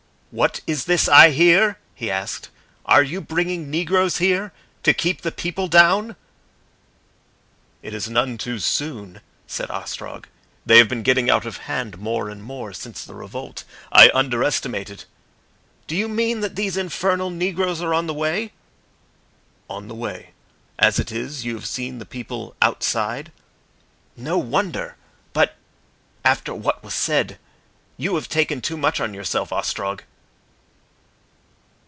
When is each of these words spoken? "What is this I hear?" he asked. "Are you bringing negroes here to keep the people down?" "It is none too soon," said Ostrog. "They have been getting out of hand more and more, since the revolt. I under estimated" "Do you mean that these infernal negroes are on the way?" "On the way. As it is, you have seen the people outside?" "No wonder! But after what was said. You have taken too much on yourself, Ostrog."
"What 0.33 0.61
is 0.65 0.85
this 0.85 1.09
I 1.09 1.31
hear?" 1.31 1.77
he 1.93 2.09
asked. 2.09 2.47
"Are 2.85 3.03
you 3.03 3.19
bringing 3.19 3.69
negroes 3.69 4.19
here 4.19 4.53
to 4.81 4.93
keep 4.93 5.19
the 5.19 5.31
people 5.33 5.67
down?" 5.67 6.15
"It 7.83 7.93
is 7.93 8.09
none 8.09 8.37
too 8.37 8.57
soon," 8.59 9.19
said 9.45 9.69
Ostrog. 9.69 10.29
"They 10.65 10.77
have 10.77 10.87
been 10.87 11.03
getting 11.03 11.29
out 11.29 11.45
of 11.45 11.57
hand 11.67 11.97
more 11.97 12.29
and 12.29 12.41
more, 12.41 12.71
since 12.71 13.03
the 13.03 13.13
revolt. 13.13 13.65
I 13.91 14.09
under 14.13 14.41
estimated" 14.41 15.03
"Do 15.87 15.97
you 15.97 16.07
mean 16.07 16.39
that 16.39 16.55
these 16.55 16.77
infernal 16.77 17.29
negroes 17.29 17.81
are 17.81 17.93
on 17.93 18.07
the 18.07 18.13
way?" 18.13 18.53
"On 19.69 19.89
the 19.89 19.93
way. 19.95 20.29
As 20.79 20.97
it 20.97 21.11
is, 21.11 21.43
you 21.43 21.55
have 21.55 21.65
seen 21.65 21.97
the 21.97 22.05
people 22.05 22.55
outside?" 22.61 23.33
"No 24.15 24.37
wonder! 24.37 24.95
But 25.33 25.57
after 26.23 26.55
what 26.55 26.81
was 26.85 26.93
said. 26.93 27.37
You 27.97 28.15
have 28.15 28.29
taken 28.29 28.61
too 28.61 28.77
much 28.77 29.01
on 29.01 29.13
yourself, 29.13 29.51
Ostrog." 29.51 30.03